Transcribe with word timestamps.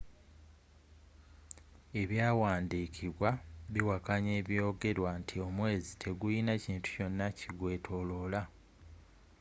ebyawandikibwa 2.01 3.29
biwakanya 3.73 4.31
ebyogerwa 4.41 5.09
nti 5.19 5.35
omwezi 5.47 5.91
tegulina 6.01 6.53
kintu 6.63 6.87
kyona 6.95 7.25
ki 7.37 7.47
gweetooloola 7.57 8.41